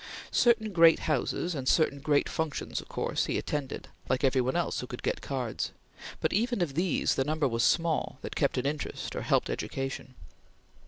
[0.31, 4.79] Certain great houses and certain great functions of course he attended, like every one else
[4.79, 5.71] who could get cards,
[6.21, 10.15] but even of these the number was small that kept an interest or helped education.